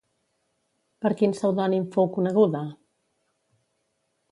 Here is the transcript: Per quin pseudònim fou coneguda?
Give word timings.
Per 1.05 1.11
quin 1.19 1.35
pseudònim 1.35 1.85
fou 1.97 2.09
coneguda? 2.17 2.65